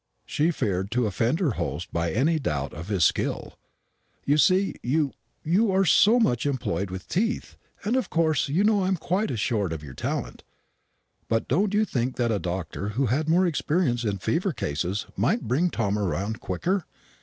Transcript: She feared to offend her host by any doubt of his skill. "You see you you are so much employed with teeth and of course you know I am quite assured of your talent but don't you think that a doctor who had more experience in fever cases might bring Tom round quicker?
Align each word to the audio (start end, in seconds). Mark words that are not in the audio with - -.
She 0.25 0.49
feared 0.49 0.89
to 0.93 1.05
offend 1.05 1.39
her 1.39 1.51
host 1.51 1.93
by 1.93 2.11
any 2.11 2.39
doubt 2.39 2.73
of 2.73 2.87
his 2.87 3.05
skill. 3.05 3.59
"You 4.25 4.39
see 4.39 4.73
you 4.81 5.13
you 5.43 5.69
are 5.71 5.85
so 5.85 6.19
much 6.19 6.47
employed 6.47 6.89
with 6.89 7.07
teeth 7.07 7.55
and 7.85 7.95
of 7.95 8.09
course 8.09 8.49
you 8.49 8.63
know 8.63 8.81
I 8.81 8.87
am 8.87 8.97
quite 8.97 9.29
assured 9.29 9.71
of 9.71 9.83
your 9.83 9.93
talent 9.93 10.43
but 11.29 11.47
don't 11.47 11.75
you 11.75 11.85
think 11.85 12.15
that 12.15 12.31
a 12.31 12.39
doctor 12.39 12.87
who 12.97 13.05
had 13.13 13.29
more 13.29 13.45
experience 13.45 14.03
in 14.03 14.17
fever 14.17 14.53
cases 14.53 15.05
might 15.15 15.47
bring 15.47 15.69
Tom 15.69 15.99
round 15.99 16.39
quicker? 16.39 16.87